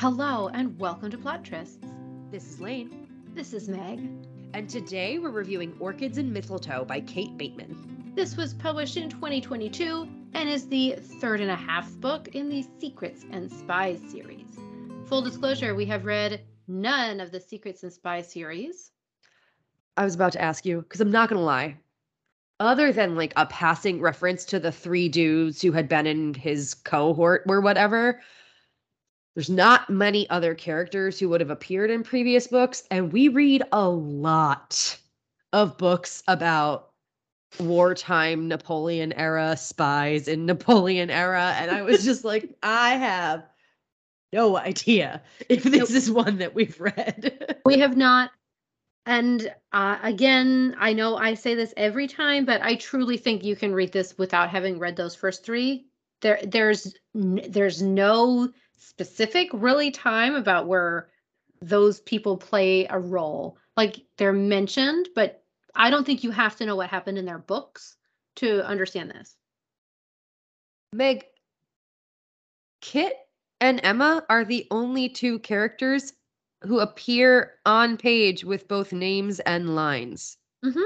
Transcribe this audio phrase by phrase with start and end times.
[0.00, 1.76] Hello and welcome to Plot Trysts.
[2.30, 3.06] This is Lane.
[3.34, 4.00] This is Meg.
[4.54, 8.14] And today we're reviewing Orchids and Mistletoe by Kate Bateman.
[8.16, 12.64] This was published in 2022 and is the third and a half book in the
[12.78, 14.46] Secrets and Spies series.
[15.04, 18.92] Full disclosure, we have read none of the Secrets and Spies series.
[19.98, 21.76] I was about to ask you, because I'm not going to lie.
[22.58, 26.72] Other than like a passing reference to the three dudes who had been in his
[26.72, 28.22] cohort or whatever,
[29.34, 32.84] there's not many other characters who would have appeared in previous books.
[32.90, 34.98] And we read a lot
[35.52, 36.90] of books about
[37.58, 41.54] wartime Napoleon era spies in Napoleon era.
[41.58, 43.44] And I was just like, I have
[44.32, 47.58] no idea if this is one that we've read.
[47.64, 48.30] we have not.
[49.06, 53.56] And uh, again, I know I say this every time, but I truly think you
[53.56, 55.86] can read this without having read those first three.
[56.20, 61.08] There, there's, there's no specific really time about where
[61.60, 63.56] those people play a role.
[63.76, 67.38] Like they're mentioned, but I don't think you have to know what happened in their
[67.38, 67.96] books
[68.36, 69.36] to understand this.
[70.92, 71.26] Meg,
[72.80, 73.14] Kit
[73.60, 76.14] and Emma are the only two characters
[76.62, 80.38] who appear on page with both names and lines.
[80.64, 80.80] Mm-hmm.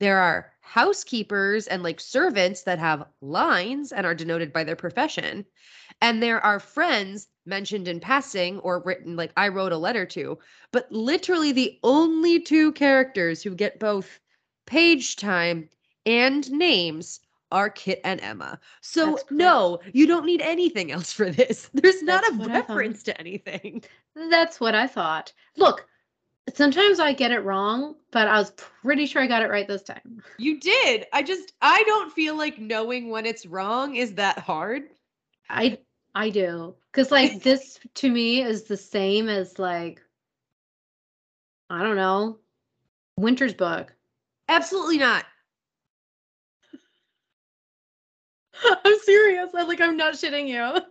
[0.00, 5.44] There are housekeepers and like servants that have lines and are denoted by their profession.
[6.00, 10.38] And there are friends mentioned in passing or written like I wrote a letter to.
[10.72, 14.20] But literally the only two characters who get both
[14.66, 15.68] page time
[16.06, 18.60] and names are Kit and Emma.
[18.82, 21.70] So no, you don't need anything else for this.
[21.74, 23.82] There's not That's a reference to anything.
[24.14, 25.32] That's what I thought.
[25.56, 25.86] Look,
[26.54, 29.82] sometimes I get it wrong, but I was pretty sure I got it right this
[29.82, 30.22] time.
[30.38, 31.06] You did.
[31.12, 34.84] I just I don't feel like knowing when it's wrong is that hard.
[35.48, 35.78] I
[36.18, 36.74] I do.
[36.92, 40.02] Cuz like this to me is the same as like
[41.70, 42.40] I don't know,
[43.16, 43.94] Winter's book.
[44.48, 45.24] Absolutely not.
[48.84, 49.54] I'm serious.
[49.54, 50.82] I like I'm not shitting you.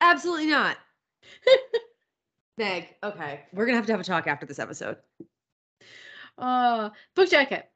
[0.00, 0.78] Absolutely not.
[2.56, 3.44] Meg, okay.
[3.52, 4.96] We're gonna have to have a talk after this episode.
[6.38, 7.70] Uh book jacket.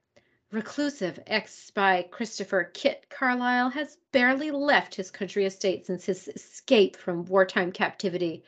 [0.52, 6.94] Reclusive ex spy Christopher Kit Carlyle has barely left his country estate since his escape
[6.94, 8.44] from wartime captivity,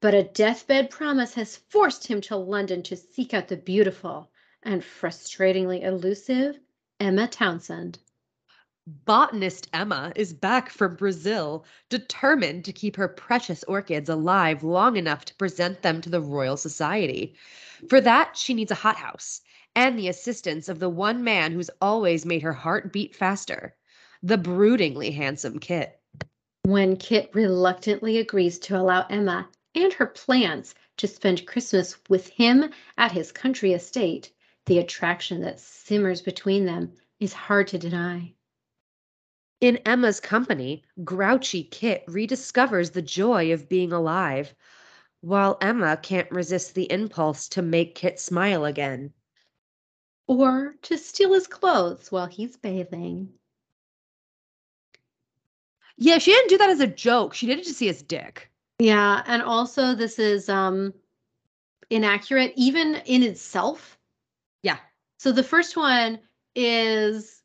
[0.00, 4.30] but a deathbed promise has forced him to London to seek out the beautiful
[4.62, 6.60] and frustratingly elusive
[7.00, 7.98] Emma Townsend.
[8.86, 15.24] Botanist Emma is back from Brazil, determined to keep her precious orchids alive long enough
[15.24, 17.34] to present them to the Royal Society.
[17.88, 19.40] For that, she needs a hothouse
[19.78, 23.76] and the assistance of the one man who's always made her heart beat faster
[24.24, 26.00] the broodingly handsome Kit.
[26.64, 32.70] When Kit reluctantly agrees to allow Emma and her plants to spend Christmas with him
[32.96, 34.32] at his country estate,
[34.66, 38.34] the attraction that simmers between them is hard to deny.
[39.60, 44.56] In Emma's company, grouchy Kit rediscovers the joy of being alive,
[45.20, 49.12] while Emma can't resist the impulse to make Kit smile again.
[50.28, 53.30] Or to steal his clothes while he's bathing.
[55.96, 57.34] Yeah, she didn't do that as a joke.
[57.34, 58.50] She did it to see his dick.
[58.78, 60.94] Yeah, and also this is um
[61.90, 63.98] inaccurate even in itself.
[64.62, 64.78] Yeah.
[65.18, 66.20] So the first one
[66.54, 67.42] is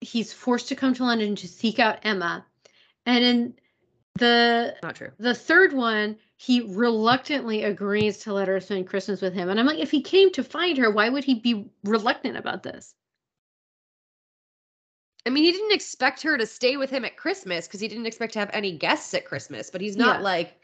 [0.00, 2.44] he's forced to come to London to seek out Emma.
[3.06, 3.54] And in
[4.18, 5.10] the not true.
[5.18, 9.48] The third one, he reluctantly agrees to let her spend Christmas with him.
[9.48, 12.62] And I'm like, if he came to find her, why would he be reluctant about
[12.62, 12.94] this?
[15.26, 18.06] I mean, he didn't expect her to stay with him at Christmas because he didn't
[18.06, 20.24] expect to have any guests at Christmas, but he's not yeah.
[20.24, 20.60] like,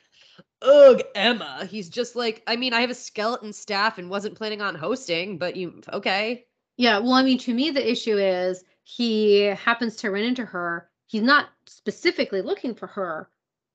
[0.60, 1.66] ugh, Emma.
[1.70, 5.38] He's just like, I mean, I have a skeleton staff and wasn't planning on hosting,
[5.38, 6.44] but you, okay.
[6.76, 6.98] Yeah.
[6.98, 11.22] Well, I mean, to me, the issue is he happens to run into her, he's
[11.22, 13.31] not specifically looking for her,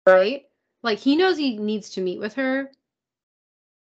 [0.06, 0.44] right?
[0.86, 2.72] Like he knows he needs to meet with her,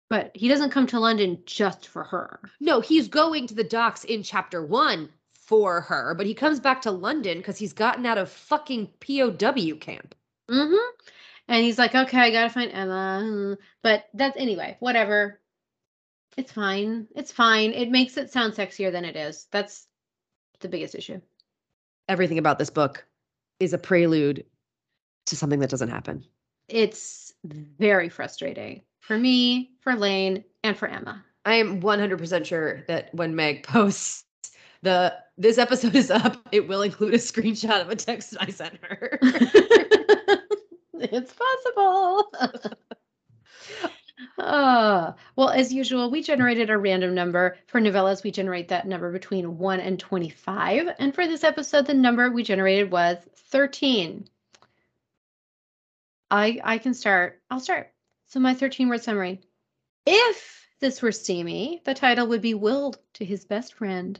[0.10, 2.39] but he doesn't come to London just for her.
[2.62, 6.83] No, he's going to the docks in chapter one for her, but he comes back
[6.83, 10.16] to London because he's gotten out of fucking POW camp.
[10.50, 11.04] Mm-hmm.
[11.50, 13.57] And he's like, okay, I gotta find Emma.
[13.81, 15.42] But that's anyway, whatever.
[16.38, 17.10] It's fine.
[17.18, 17.74] It's fine.
[17.74, 19.45] It makes it sound sexier than it is.
[19.51, 19.86] That's
[20.62, 21.19] the biggest issue.
[22.07, 23.06] Everything about this book
[23.60, 24.45] is a prelude
[25.25, 26.24] to something that doesn't happen.
[26.68, 31.24] It's very frustrating for me, for Lane, and for Emma.
[31.45, 34.24] I am 100% sure that when Meg posts
[34.81, 38.77] the this episode is up, it will include a screenshot of a text I sent
[38.83, 39.18] her.
[40.94, 42.31] it's possible.
[44.38, 47.57] Uh, well, as usual, we generated a random number.
[47.68, 50.89] For novellas, we generate that number between 1 and 25.
[51.00, 54.27] And for this episode, the number we generated was 13.
[56.33, 57.41] I I can start.
[57.51, 57.91] I'll start.
[58.25, 59.41] So my 13 word summary.
[60.07, 64.19] If this were steamy, the title would be Willed to his best friend.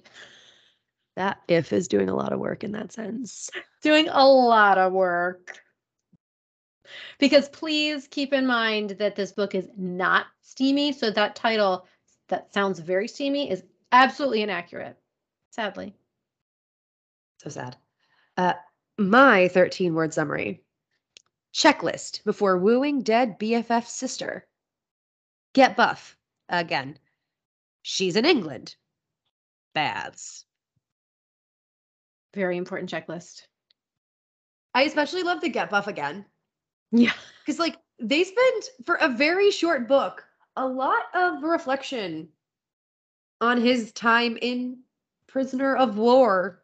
[1.16, 3.50] That if is doing a lot of work in that sense.
[3.82, 5.60] Doing a lot of work.
[7.18, 10.92] Because please keep in mind that this book is not steamy.
[10.92, 11.88] So that title
[12.28, 14.98] that sounds very steamy is absolutely inaccurate.
[15.50, 15.96] Sadly.
[17.40, 17.76] So sad.
[18.38, 18.54] Uh,
[19.00, 20.63] my 13 word summary
[21.54, 24.48] checklist before wooing dead BFF sister.
[25.54, 26.18] Get buff.
[26.50, 26.98] Again.
[27.84, 28.76] She's in England.
[29.74, 30.46] Baths.
[32.34, 33.44] Very important checklist.
[34.74, 36.26] I especially love the get buff again.
[36.92, 37.14] Yeah.
[37.46, 42.30] Because, like, they spend for a very short book a lot of reflection
[43.42, 44.78] on his time in
[45.28, 46.64] prisoner of war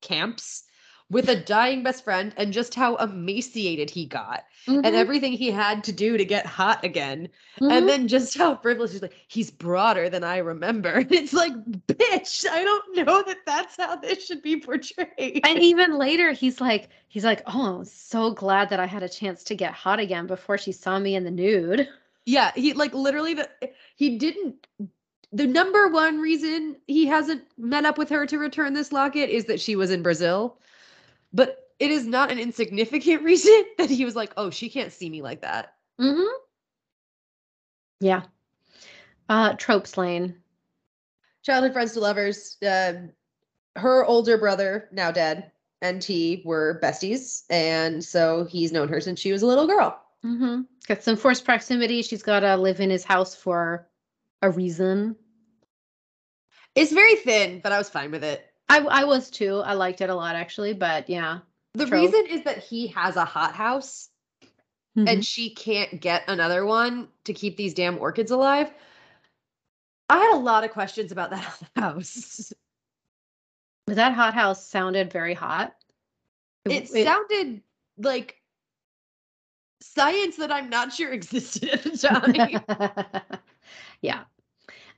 [0.00, 0.67] camps
[1.10, 5.50] with a dying best friend and just how emaciated he got Mhm, and everything he
[5.50, 7.28] had to do to get hot again.
[7.60, 7.72] mhm.
[7.72, 11.04] And then just how privileged he's like, he's broader than I remember.
[11.10, 11.52] It's like,
[11.86, 15.40] bitch, I don't know that that's how this should be portrayed.
[15.44, 19.08] and even later he's like he's like oh i'm so glad that i had a
[19.08, 21.88] chance to get hot again before she saw me in the nude
[22.26, 23.48] Yeah, he like literally the
[23.96, 24.66] he didn't
[25.32, 29.44] the number one reason he hasn't met up with her to return this locket is
[29.46, 30.58] that she was in Brazil.
[31.32, 35.08] But it is not an insignificant reason that he was like, "Oh, she can't see
[35.10, 36.36] me like that." mm-hmm.
[38.00, 38.22] yeah
[39.28, 40.36] uh tropes lane
[41.44, 42.56] Childhood friends to lovers.
[42.62, 42.94] Uh,
[43.76, 49.18] her older brother, now dead, and he were besties, and so he's known her since
[49.18, 49.98] she was a little girl.
[50.24, 50.62] mm-hmm.
[50.86, 53.88] got some forced proximity she's got to live in his house for
[54.42, 55.16] a reason
[56.74, 58.44] It's very thin, but I was fine with it.
[58.68, 61.38] I i was too i liked it a lot actually but yeah
[61.74, 64.08] The reason is that he has a hot house
[64.96, 65.08] Mhm.
[65.08, 68.72] and she can't get another one to keep these damn orchids alive.
[70.08, 72.52] I had a lot of questions about that house.
[73.86, 75.74] But that hot house sounded very hot
[76.64, 77.62] It sounded
[77.98, 78.42] like
[79.82, 83.12] science that I'm not sure existed at the time.
[84.00, 84.24] yeah.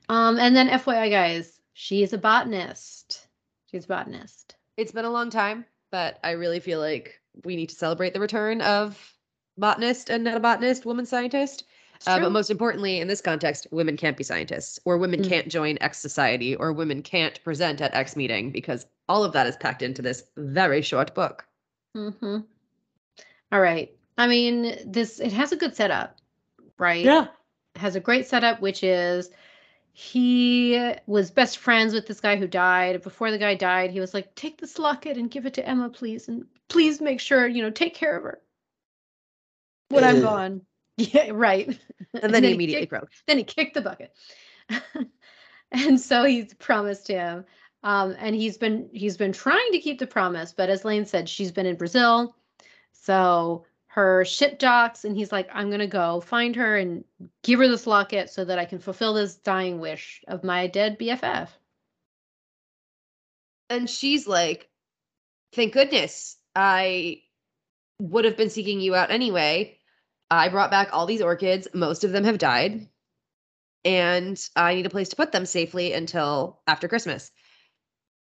[0.09, 3.27] Um, and then FYI, guys, she's a botanist.
[3.71, 4.55] She's a botanist.
[4.77, 8.19] it's been a long time, but I really feel like we need to celebrate the
[8.19, 9.13] return of
[9.57, 11.63] botanist and not a botanist, woman scientist.
[12.07, 15.29] Uh, but most importantly, in this context, women can't be scientists, or women Mm.
[15.29, 19.45] can't join X society, or women can't present at X meeting because all of that
[19.45, 21.45] is packed into this very short book.
[21.95, 22.39] Mm-hmm.
[23.51, 23.93] All right.
[24.17, 26.17] I mean, this it has a good setup,
[26.79, 27.05] right?
[27.75, 29.29] It has a great setup, which is
[29.93, 33.01] he was best friends with this guy who died.
[33.03, 35.89] Before the guy died, he was like, "Take this locket and give it to Emma,
[35.89, 38.41] please, and please make sure you know take care of her
[39.89, 40.61] when I'm gone."
[40.97, 41.79] Yeah, right.
[42.21, 43.23] And then he he immediately kicked- croaked.
[43.25, 44.13] then he kicked the bucket
[45.71, 47.45] and so he's promised him
[47.83, 51.27] um, and he's been he's been trying to keep the promise but as lane said
[51.29, 52.35] she's been in brazil
[52.91, 57.03] so her ship docks and he's like i'm going to go find her and
[57.43, 60.97] give her this locket so that i can fulfill this dying wish of my dead
[60.97, 61.49] bff
[63.71, 64.69] And she's like,
[65.53, 67.21] thank goodness I
[67.99, 69.77] would have been seeking you out anyway.
[70.29, 71.69] I brought back all these orchids.
[71.73, 72.89] Most of them have died.
[73.85, 77.31] And I need a place to put them safely until after Christmas.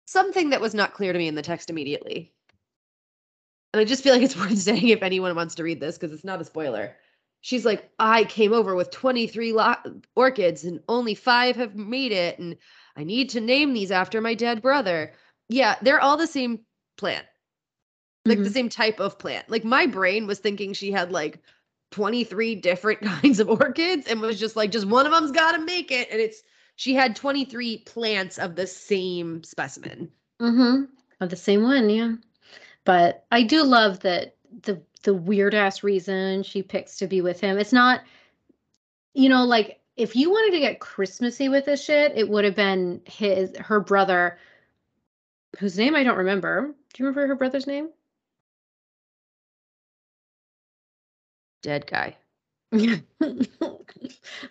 [0.04, 2.34] Something that was not clear to me in the text immediately.
[3.72, 6.12] And I just feel like it's worth saying if anyone wants to read this because
[6.14, 6.96] it's not a spoiler.
[7.40, 9.74] She's like, I came over with 23 lo-
[10.14, 12.38] orchids and only five have made it.
[12.38, 12.56] And
[12.96, 15.12] I need to name these after my dead brother.
[15.48, 16.60] Yeah, they're all the same
[16.96, 17.26] plant,
[18.24, 18.52] like the Mhm.
[18.52, 19.50] same type of plant.
[19.50, 21.40] Like my brain was thinking she had like
[21.90, 25.58] 23 different kinds of orchids and was just like, just one of them's got to
[25.64, 26.08] make it.
[26.12, 26.42] And it's,
[26.76, 30.10] she had 23 plants of the same specimen.
[30.40, 30.84] mm-hmm
[31.20, 32.14] of the same one yeah
[32.84, 37.40] but i do love that the the weird ass reason she picks to be with
[37.40, 37.58] him.
[37.58, 38.02] It's not
[39.14, 42.54] you know like if you wanted to get christmassy with this shit it would have
[42.54, 44.38] been his her brother
[45.58, 46.74] whose name i don't remember.
[46.94, 47.90] Do you remember her brother's name?
[51.62, 52.16] Dead guy.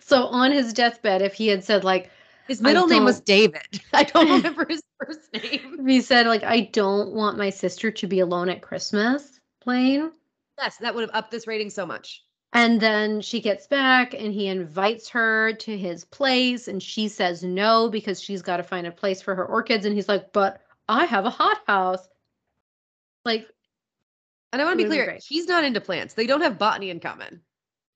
[0.00, 2.10] so on his deathbed if he had said like
[2.52, 3.80] His middle name was David.
[3.92, 5.86] I don't remember his first name.
[5.86, 10.12] he said like i don't want my sister to be alone at christmas plain
[10.58, 12.22] Yes, that would have upped this rating so much.
[12.52, 17.42] And then she gets back and he invites her to his place and she says
[17.42, 19.86] no because she's got to find a place for her orchids.
[19.86, 22.06] And he's like, but I have a hothouse.
[23.24, 23.48] Like,
[24.52, 26.14] And I want to be would be clear, he's not into plants.
[26.14, 27.40] They don't have botany in common.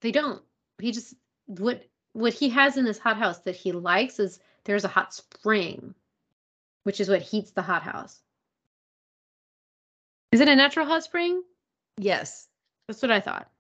[0.00, 0.42] they don't.
[0.80, 1.14] He just,
[1.46, 1.84] what,
[2.16, 5.94] what he has in this hothouse that he likes is there's a hot spring,
[6.84, 8.22] which is what heats the hothouse.
[10.32, 11.42] Is it a natural hot spring?
[11.98, 12.48] Yes.
[12.88, 13.50] That's what I thought.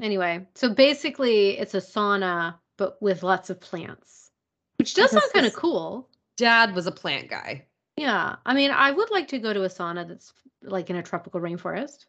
[0.00, 4.30] Anyway, so basically it's a sauna, but with lots of plants,
[4.76, 6.08] which does sound kind of cool.
[6.36, 7.66] Dad was a plant guy.
[7.96, 8.36] Yeah.
[8.46, 11.40] I mean, I would like to go to a sauna that's like in a tropical
[11.40, 12.06] rainforest.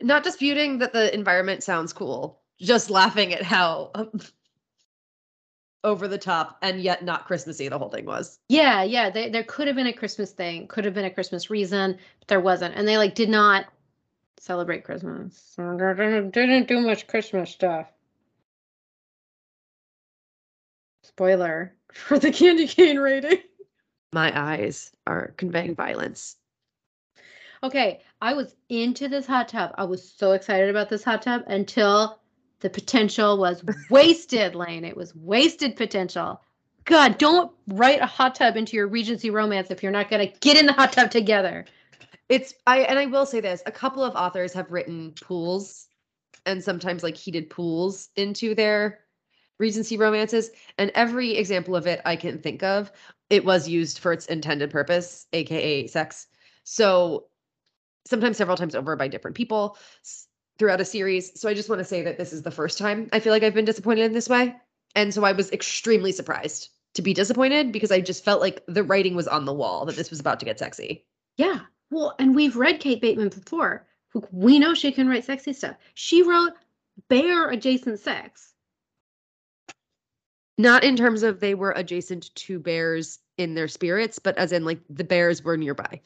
[0.00, 4.20] Not disputing that the environment sounds cool, just laughing at how um,
[5.84, 8.38] over the top and yet not Christmassy the whole thing was.
[8.48, 9.10] Yeah, yeah.
[9.10, 12.28] They, there could have been a Christmas thing, could have been a Christmas reason, but
[12.28, 12.74] there wasn't.
[12.74, 13.66] And they like did not
[14.38, 15.40] celebrate Christmas.
[15.54, 17.86] So didn't, didn't do much Christmas stuff.
[21.04, 23.38] Spoiler for the candy cane rating.
[24.12, 26.36] My eyes are conveying violence.
[27.62, 29.72] Okay, I was into this hot tub.
[29.76, 32.20] I was so excited about this hot tub until
[32.60, 34.84] the potential was wasted, Lane.
[34.84, 36.40] It was wasted potential.
[36.84, 40.38] God, don't write a hot tub into your Regency romance if you're not going to
[40.40, 41.66] get in the hot tub together.
[42.28, 45.86] It's I and I will say this, a couple of authors have written pools
[46.46, 49.00] and sometimes like heated pools into their
[49.58, 52.92] Regency romances and every example of it I can think of,
[53.28, 56.26] it was used for its intended purpose, aka sex.
[56.64, 57.26] So
[58.06, 59.76] sometimes several times over by different people
[60.58, 61.38] throughout a series.
[61.40, 63.42] So I just want to say that this is the first time I feel like
[63.42, 64.56] I've been disappointed in this way.
[64.94, 68.82] And so I was extremely surprised to be disappointed because I just felt like the
[68.82, 71.06] writing was on the wall that this was about to get sexy.
[71.36, 71.60] Yeah.
[71.90, 73.86] Well, and we've read Kate Bateman before.
[74.32, 75.76] We know she can write sexy stuff.
[75.94, 76.54] She wrote
[77.08, 78.54] bear adjacent sex.
[80.56, 84.64] Not in terms of they were adjacent to bears in their spirits, but as in
[84.64, 86.00] like the bears were nearby.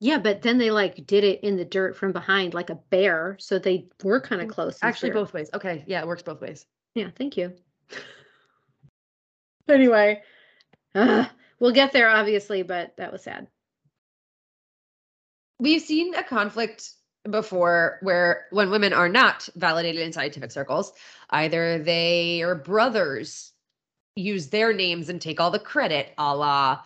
[0.00, 3.36] Yeah, but then they like did it in the dirt from behind like a bear.
[3.40, 4.78] So they were kind of close.
[4.82, 5.50] Actually, both ways.
[5.52, 6.66] Okay, yeah, it works both ways.
[6.94, 7.54] Yeah, thank you.
[9.68, 10.22] anyway,
[10.94, 11.26] uh,
[11.58, 13.48] we'll get there obviously, but that was sad.
[15.58, 16.90] We've seen a conflict
[17.28, 20.92] before where when women are not validated in scientific circles,
[21.30, 23.52] either they or brothers
[24.14, 26.80] use their names and take all the credit, a la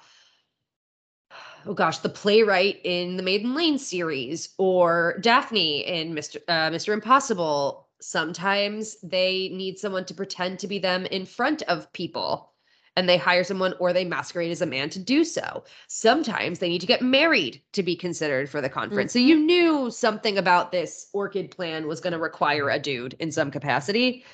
[1.66, 6.36] oh gosh, the playwright in the Maiden Lane series or Daphne in Mr.
[6.48, 6.92] Uh, Mr.
[6.92, 7.88] Impossible.
[8.00, 12.52] Sometimes they need someone to pretend to be them in front of people
[12.96, 15.64] and they hire someone or they masquerade as a man to do so.
[15.88, 19.12] Sometimes they need to get married to be considered for the conference.
[19.12, 23.32] So you knew something about this orchid plan was going to require a dude in
[23.32, 24.24] some capacity.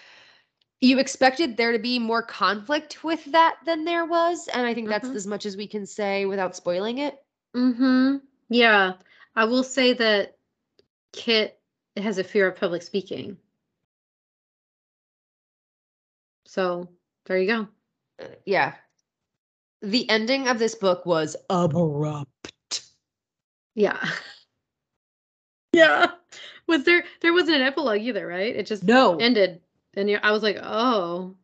[0.81, 4.49] You expected there to be more conflict with that than there was.
[4.49, 5.17] And I think that's Mhm.
[5.17, 7.21] as much as we can say without spoiling it.
[7.57, 8.19] Mm-hmm.
[8.49, 8.95] Yeah.
[9.35, 10.39] I will say that
[11.13, 11.61] Kit
[11.97, 13.39] has a fear of public speaking.
[16.47, 16.89] So
[17.27, 17.69] there you go.
[18.21, 18.75] Uh, yeah.
[19.83, 22.83] The ending of this book was abrupt.
[23.75, 23.99] Yeah.
[25.73, 26.07] yeah.
[26.67, 28.55] Was there there wasn't an epilogue either, right?
[28.57, 29.17] It just No.
[29.17, 29.61] ended.
[29.99, 31.35] And I was like, oh.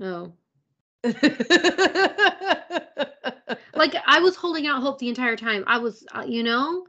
[0.00, 0.32] Oh.
[3.74, 5.62] Like I was holding out hope the entire time.
[5.66, 6.86] I was, uh, you know,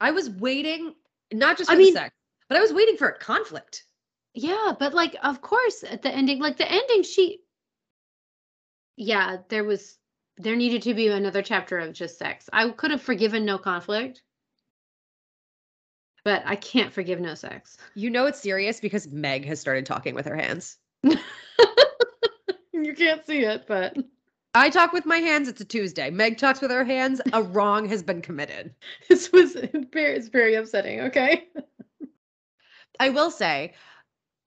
[0.00, 0.94] I was waiting,
[1.32, 2.14] not just I for mean- the sex,
[2.48, 3.84] but I was waiting for a conflict.
[4.34, 7.40] yeah, but like, of course, at the ending, like the ending, she,
[8.96, 9.98] yeah, there was,
[10.38, 12.48] there needed to be another chapter of just sex.
[12.52, 14.22] I could have forgiven no conflict,
[16.24, 17.78] but I can't forgive no sex.
[17.94, 20.78] You know it's serious because Meg has started talking with her hands.
[21.02, 23.96] you can't see it, but
[24.54, 25.48] I talk with my hands.
[25.48, 26.10] It's a Tuesday.
[26.10, 27.20] Meg talks with her hands.
[27.32, 28.74] A wrong has been committed.
[29.08, 29.56] this was
[29.92, 31.00] very, it's very upsetting.
[31.02, 31.48] Okay.
[32.98, 33.74] I will say,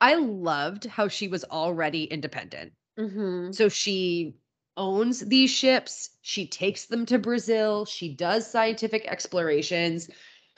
[0.01, 2.74] I loved how she was already independent.
[3.00, 3.51] Mm-hmm.
[3.53, 4.36] So she
[4.75, 6.10] owns these ships.
[6.22, 7.86] She takes them to Brazil.
[7.86, 10.10] She does scientific explorations.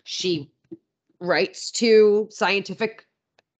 [0.03, 0.51] She
[1.19, 3.05] writes to scientific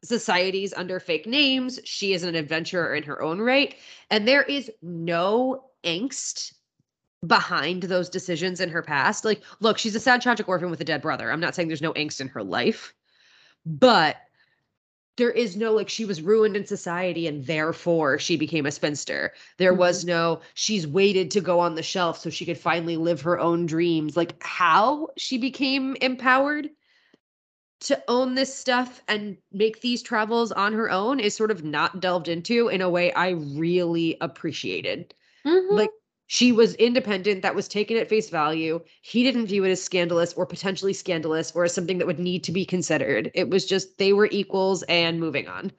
[0.03, 1.79] societies under fake names.
[1.83, 3.75] She is an adventurer in her own right.
[4.09, 6.53] And there is no angst
[7.25, 9.25] behind those decisions in her past.
[9.25, 11.31] Like, look, she's a sad, tragic orphan with a dead brother.
[11.31, 12.93] I'm not saying there's no angst in her life,
[13.65, 14.17] but
[15.17, 19.33] there is no like she was ruined in society and therefore she became a spinster.
[19.57, 19.79] There mm-hmm.
[19.79, 23.39] was no she's waited to go on the shelf so she could finally live her
[23.39, 24.17] own dreams.
[24.17, 26.69] Like how she became empowered
[27.85, 31.99] to own this stuff and make these travels on her own is sort of not
[31.99, 35.13] delved into in a way I really appreciated.
[35.45, 35.71] Mhm.
[35.71, 35.91] Like
[36.27, 38.83] she was independent, that was taken at face value.
[39.01, 42.43] He didn't view it as scandalous or potentially scandalous or as something that would need
[42.45, 43.29] to be considered.
[43.35, 45.71] It was just they were equals and moving on.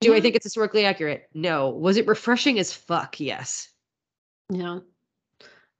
[0.00, 1.28] Do I think it's historically accurate?
[1.32, 1.70] No.
[1.70, 3.20] Was it refreshing as fuck?
[3.20, 3.68] Yes.
[4.50, 4.80] Yeah.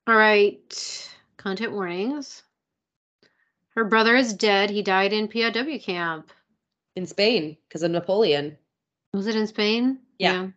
[0.07, 1.11] All right.
[1.39, 2.45] Content warnings.
[3.75, 4.71] Her brother is dead.
[4.71, 6.31] He died in POW camp.
[6.95, 8.57] In Spain, because of Napoleon.
[9.15, 9.99] Was it in Spain?
[10.19, 10.49] Yeah.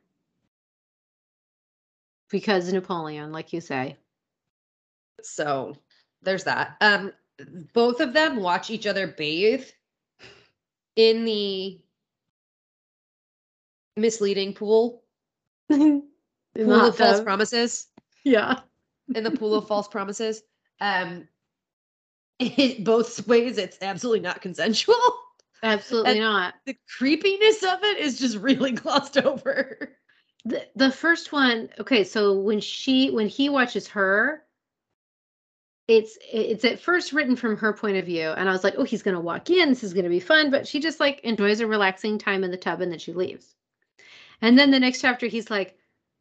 [2.29, 3.98] Because Napoleon, like you say.
[5.22, 5.77] So
[6.22, 6.75] there's that.
[6.81, 7.13] Um,
[7.74, 9.65] both of them watch each other bathe
[10.98, 11.79] in the
[13.95, 15.03] misleading pool,
[15.69, 16.01] the
[16.55, 17.88] pool of false promises.
[18.25, 18.60] Yeah.
[19.13, 20.41] in the pool of false promises.
[20.81, 21.27] Um,
[22.39, 24.96] it, both ways, it's absolutely not consensual.
[25.63, 26.54] Absolutely And- not.
[26.65, 29.98] The creepiness of it is just really glossed over.
[30.44, 34.44] The, the first one, okay, so when she when he watches her,
[35.88, 38.84] it's it's at first written from her point of view, and I was like, oh,
[38.84, 41.68] he's gonna walk in, this is gonna be fun, but she just like enjoys a
[41.68, 43.56] relaxing time in the tub and then she leaves.
[44.42, 45.77] And then the next chapter, he's like,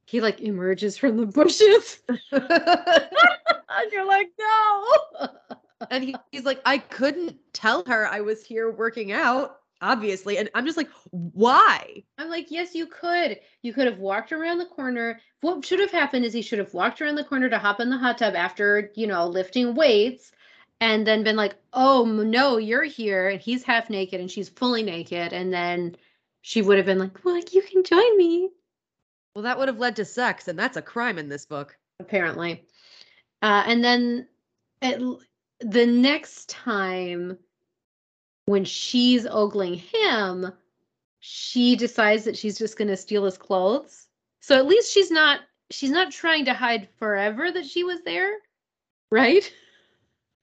[0.06, 1.98] he like emerges from the bushes,
[2.32, 4.86] and you're like, no.
[5.94, 10.38] and he, he's like, I couldn't tell her I was here working out, obviously.
[10.38, 12.02] And I'm just like, why?
[12.18, 13.38] I'm like, yes, you could.
[13.62, 15.20] You could have walked around the corner.
[15.40, 17.90] What should have happened is he should have walked around the corner to hop in
[17.90, 20.32] the hot tub after, you know, lifting weights
[20.80, 23.28] and then been like, oh, no, you're here.
[23.28, 25.32] And he's half naked and she's fully naked.
[25.32, 25.96] And then
[26.42, 28.50] she would have been like, well, you can join me,
[29.34, 31.76] Well, that would have led to sex, and that's a crime in this book.
[32.00, 32.66] apparently.
[33.42, 34.28] Uh, and then
[34.82, 35.20] l-
[35.64, 37.38] the next time
[38.44, 40.52] when she's ogling him,
[41.20, 44.06] she decides that she's just going to steal his clothes.
[44.40, 48.32] So at least she's not she's not trying to hide forever that she was there,
[49.10, 49.50] right?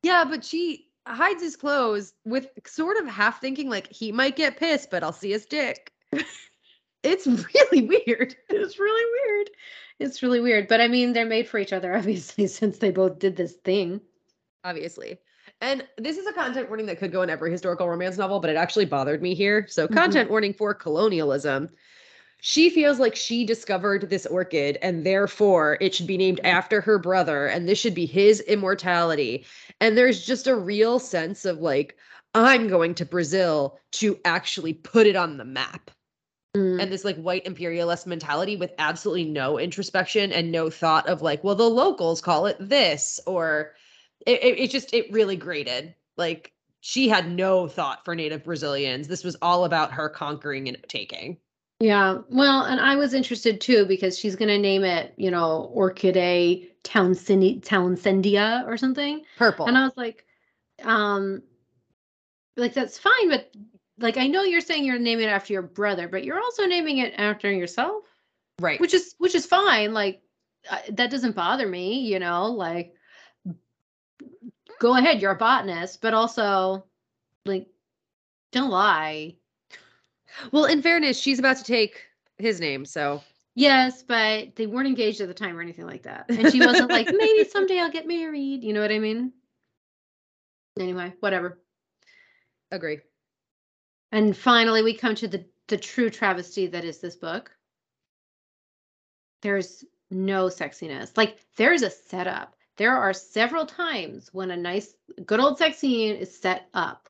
[0.03, 4.57] Yeah, but she hides his clothes with sort of half thinking like he might get
[4.57, 5.91] pissed, but I'll see his dick.
[7.03, 8.35] it's really weird.
[8.49, 9.51] It's really weird.
[9.99, 13.19] It's really weird, but I mean they're made for each other obviously since they both
[13.19, 14.01] did this thing.
[14.63, 15.17] Obviously.
[15.59, 18.49] And this is a content warning that could go in every historical romance novel, but
[18.49, 19.65] it actually bothered me here.
[19.69, 19.93] So, Mhm.
[19.93, 21.69] content warning for colonialism.
[22.41, 26.97] She feels like she discovered this orchid and therefore it should be named after her
[26.97, 29.45] brother and this should be his immortality.
[29.79, 31.97] And there's just a real sense of like,
[32.33, 35.91] I'm going to Brazil to actually put it on the map.
[36.57, 36.81] Mm.
[36.81, 41.41] and this like white imperialist mentality with absolutely no introspection and no thought of like
[41.45, 43.71] well the locals call it this or
[44.25, 49.07] it, it, it just it really grated like she had no thought for native brazilians
[49.07, 51.37] this was all about her conquering and taking
[51.79, 52.19] Yeah.
[52.29, 56.69] Well, and I was interested too because she's going to name it, you know, Orchidea
[56.83, 59.23] Townsend Townsendia or something.
[59.37, 60.23] purple And I was like,
[60.83, 61.41] um,
[62.55, 63.51] like that's fine, but
[63.97, 66.99] like I know you're saying you're naming it after your brother, but you're also naming
[66.99, 68.03] it after yourself,
[68.59, 69.93] right which is which is fine.
[69.93, 70.21] Like
[70.69, 72.45] I, that doesn't bother me, you know.
[72.45, 72.93] Like,
[74.81, 76.83] go ahead, you're a botanist, but also,
[77.45, 77.67] like,
[78.51, 79.35] don't lie.
[80.51, 82.01] well in fairness she's about to take
[82.37, 83.21] his name so
[83.53, 86.25] Yes, but they weren't engaged at the time or anything like that.
[86.29, 88.63] And she wasn't like, maybe someday I'll get married.
[88.63, 89.33] You know what I mean?
[90.79, 91.59] Anyway, whatever.
[92.71, 92.99] agree
[94.13, 97.51] And finally, we come to the the true travesty that is this book.
[99.41, 101.17] There's no sexiness.
[101.17, 102.55] Like there's a setup.
[102.81, 107.09] There are several times when a nice, good old sex scene is set up.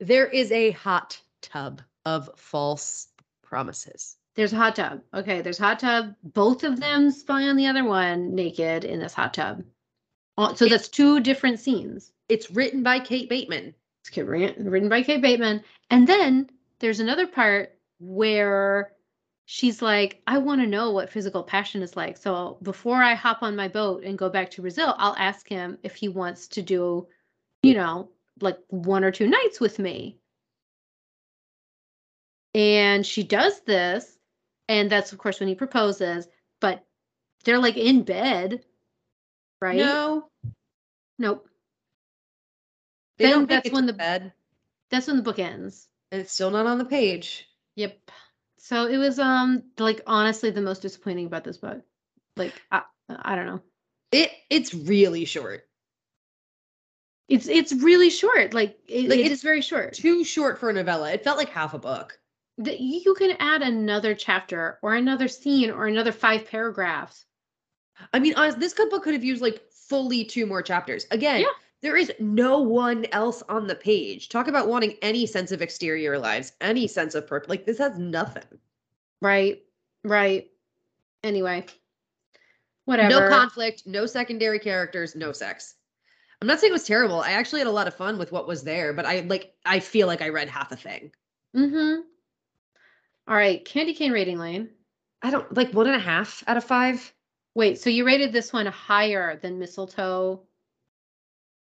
[0.00, 3.06] there is a hot tub of false
[3.44, 5.02] promises There's a hot tub.
[5.14, 6.16] Okay, there's a hot tub.
[6.24, 9.62] Both of them spy on the other one naked in this hot tub.
[10.56, 12.10] So that's two different scenes.
[12.28, 15.62] it's written by kate bateman It's written by Kate Bateman.
[15.90, 18.94] And then there's another part where
[19.52, 22.16] she's like, I want to know what physical passion is like.
[22.16, 25.76] So before I hop on my boat and go back to Brazil, I'll ask him
[25.82, 27.08] if he wants to do,
[27.64, 28.10] you know,
[28.40, 30.18] like one or two nights with me.
[32.54, 34.16] And she does this.
[34.68, 36.28] And that's, of course, when he proposes.
[36.60, 36.84] But
[37.42, 38.64] they're like in bed,
[39.60, 39.76] right?
[39.78, 40.28] no
[41.18, 41.48] Nope.
[43.18, 44.32] they Then don't that's when the- bed
[44.90, 45.88] That's when the book ends.
[46.12, 47.98] and it's still not on the page Yep.
[48.62, 51.82] So it was um like honestly the most disappointing about this book.
[52.36, 53.62] Like I I don't know.
[54.12, 55.66] It it's really short.
[57.28, 58.54] It's it's really short.
[58.54, 59.94] Like, it, Like, it it's very short.
[59.94, 61.10] Too short for a novella.
[61.12, 62.18] It felt like half a book.
[62.58, 67.24] that you can add another chapter or another scene or another five paragraphs.
[68.12, 71.06] I mean, honest, this book could have used like fully two more chapters.
[71.10, 71.46] Again, Yeah.
[71.82, 74.28] There is no one else on the page.
[74.28, 77.48] Talk about wanting any sense of exterior lives, any sense of purpose.
[77.48, 78.44] Like this has nothing.
[79.22, 79.62] Right.
[80.04, 80.50] Right.
[81.24, 81.66] Anyway.
[82.84, 83.08] Whatever.
[83.08, 85.76] No conflict, no secondary characters, no sex.
[86.40, 87.20] I'm not saying it was terrible.
[87.20, 89.80] I actually had a lot of fun with what was there, but I like I
[89.80, 91.12] feel like I read half a thing.
[91.54, 92.00] Mm-hmm.
[93.28, 93.64] All right.
[93.64, 94.70] Candy cane rating lane.
[95.22, 97.12] I don't like one and a half out of five.
[97.54, 100.40] Wait, so you rated this one higher than mistletoe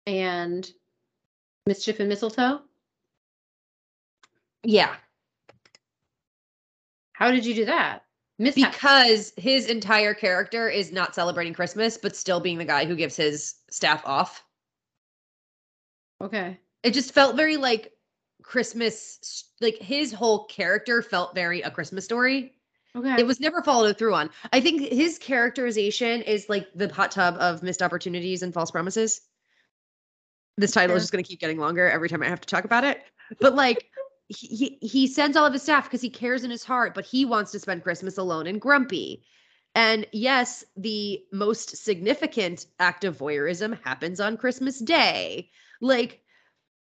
[0.07, 0.67] and
[1.67, 2.61] mischief and mistletoe?
[4.63, 4.95] Yeah.
[7.13, 8.03] How did you do that?
[8.39, 8.71] Mishap.
[8.71, 13.15] Because his entire character is not celebrating Christmas, but still being the guy who gives
[13.15, 14.43] his staff off.
[16.23, 16.59] okay.
[16.83, 17.91] It just felt very like
[18.43, 22.53] Christmas, like his whole character felt very a Christmas story.
[22.95, 23.15] Okay.
[23.17, 24.29] It was never followed through on.
[24.53, 29.21] I think his characterization is like the hot tub of missed opportunities and false promises.
[30.57, 32.65] This title is just going to keep getting longer every time I have to talk
[32.65, 33.03] about it.
[33.39, 33.85] But like,
[34.27, 37.25] he he- sends all of his staff because he cares in his heart, but he
[37.25, 39.23] wants to spend Christmas alone and grumpy.
[39.75, 45.51] And yes, the most significant act of voyeurism happens on Christmas Day.
[45.81, 46.21] Like,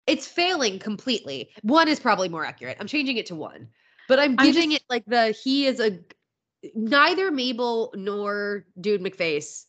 [0.05, 1.49] it's failing completely.
[1.63, 2.77] One is probably more accurate.
[2.79, 3.69] I'm changing it to one,
[4.07, 5.99] but I'm I'm giving just- it like the he is a
[6.75, 9.65] neither Mabel nor Dude McFace,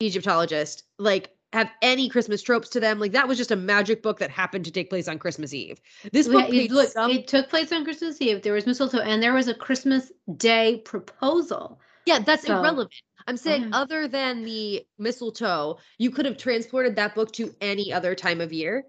[0.00, 2.98] Egyptologist, like have any Christmas tropes to them.
[2.98, 5.80] Like that was just a magic book that happened to take place on Christmas Eve.
[6.12, 8.42] This Yeah, book it, look, some- um it took place on Christmas Eve.
[8.42, 11.80] There was mistletoe, and there was a Christmas Day proposal.
[12.06, 12.92] yeah, that's so- irrelevant.
[13.28, 13.70] I'm saying Okay.
[13.72, 18.52] other than the mistletoe, you could have transported that book to any other time of
[18.52, 18.84] year.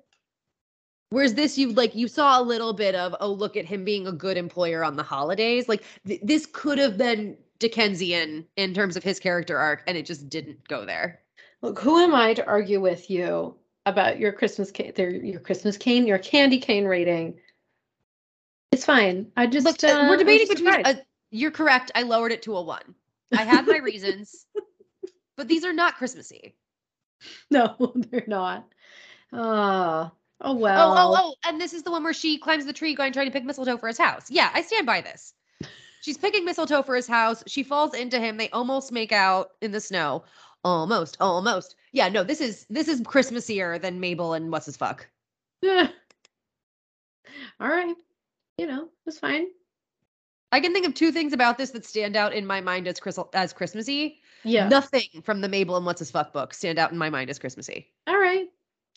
[1.12, 4.08] Whereas this, you like you saw a little bit of, oh, look at him being
[4.08, 5.70] a good employer on the holidays.
[5.70, 10.08] Like th- this could have been Dickensian in terms of his character arc, and it
[10.08, 11.20] just didn't go there.
[11.64, 16.06] Look, who am I to argue with you about your Christmas cane, your Christmas cane,
[16.06, 17.40] your candy cane rating?
[18.74, 19.32] It's fine.
[19.38, 20.86] I just Look, uh, uh, we're debating between.
[20.86, 21.90] A, you're correct.
[21.96, 22.96] I lowered it to a one.
[23.32, 24.46] I had my reasons,
[25.38, 26.54] but these are not Christmassy.
[27.50, 28.68] no, they're not.
[29.32, 31.36] Oh, oh Oh, oh, oh!
[31.48, 33.78] And this is the one where she climbs the tree, going trying to pick mistletoe
[33.78, 34.30] for his house.
[34.30, 35.34] Yeah, I stand by this.
[36.02, 37.42] She's picking mistletoe for his house.
[37.48, 38.36] She falls into him.
[38.36, 40.26] They almost make out in the snow.
[40.64, 41.76] Almost, almost.
[41.92, 45.08] Yeah, no, this is this is Christmassier than Mabel and what's his fuck.
[45.62, 45.90] Yeah.
[47.60, 47.96] All right.
[48.58, 49.48] You know, it's fine.
[50.52, 53.00] I can think of two things about this that stand out in my mind as
[53.00, 54.20] Chris as Christmassy.
[54.44, 54.68] Yeah.
[54.68, 57.40] Nothing from the Mabel and what's his fuck book stand out in my mind as
[57.40, 57.92] Christmassy.
[58.08, 58.48] All right.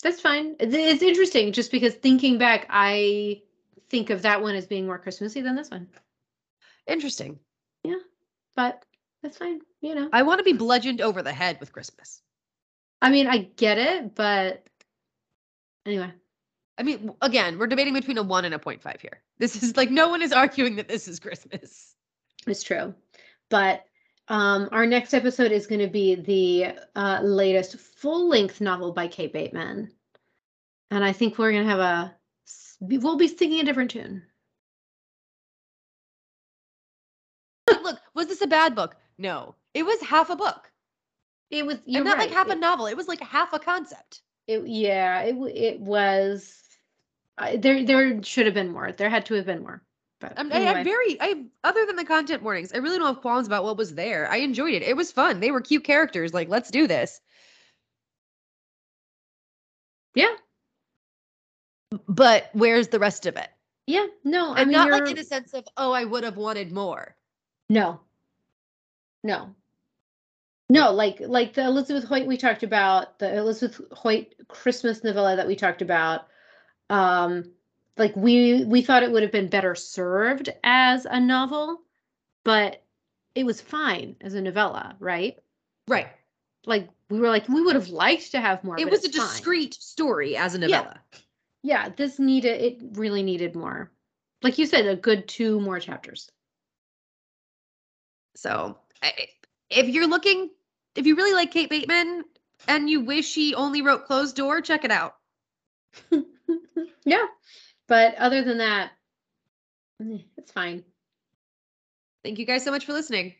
[0.02, 0.56] That's fine.
[0.60, 3.42] It's interesting just because thinking back, I
[3.88, 5.88] think of that one as being more Christmassy than this one.
[6.86, 7.38] Interesting.
[7.82, 8.00] Yeah.
[8.54, 8.84] But
[9.26, 9.60] that's fine.
[9.80, 12.22] You know, I want to be bludgeoned over the head with Christmas.
[13.02, 14.64] I mean, I get it, but
[15.84, 16.12] anyway.
[16.78, 19.22] I mean, again, we're debating between a one and a 0.5 here.
[19.38, 21.94] This is like no one is arguing that this is Christmas.
[22.46, 22.94] It's true.
[23.48, 23.84] But
[24.28, 29.08] um, our next episode is going to be the uh, latest full length novel by
[29.08, 29.90] Kate Bateman.
[30.92, 32.14] And I think we're going to have a,
[32.78, 34.22] we'll be singing a different tune.
[37.82, 38.96] Look, was this a bad book?
[39.18, 40.70] No, it was half a book,
[41.50, 42.28] It was, you're and not right.
[42.28, 42.86] like half a novel.
[42.86, 44.22] It was like half a concept.
[44.46, 46.62] It, yeah, it it was.
[47.38, 48.92] I there there should have been more.
[48.92, 49.82] There had to have been more.
[50.20, 50.84] But I'm, I had anyway.
[50.84, 53.94] very, I other than the content warnings, I really don't have qualms about what was
[53.94, 54.30] there.
[54.30, 54.82] I enjoyed it.
[54.82, 55.40] It was fun.
[55.40, 56.32] They were cute characters.
[56.32, 57.20] Like, let's do this.
[60.14, 60.34] yeah,
[62.08, 63.48] But where's the rest of it?
[63.86, 64.06] yeah.
[64.24, 66.72] No, I mean not like you're- in a sense of, oh, I would have wanted
[66.72, 67.14] more.
[67.68, 68.00] no,
[69.26, 69.54] no,
[70.70, 70.92] no.
[70.92, 75.56] Like like the Elizabeth Hoyt we talked about, the Elizabeth Hoyt Christmas novella that we
[75.56, 76.26] talked about.
[76.90, 77.52] Um,
[77.96, 81.82] like we we thought it would have been better served as a novel,
[82.44, 82.82] but
[83.34, 85.36] it was fine as a novella, right?
[85.88, 86.08] Right.
[86.64, 88.78] Like we were like we would have liked to have more.
[88.78, 89.28] It was a it's fine.
[89.28, 91.00] discreet story as a novella.
[91.62, 93.90] yeah this needed it really needed more
[94.42, 96.30] like you said a good two more chapters
[98.36, 98.78] So,
[99.70, 100.50] if you're looking,
[100.94, 102.24] if you really like Kate Bateman
[102.68, 105.14] and you wish she only wrote Closed Door, check it out.
[107.06, 107.24] yeah
[107.88, 108.90] but other than that
[110.02, 110.84] eh, it's fine
[112.26, 113.34] Thank you guys so much for listening.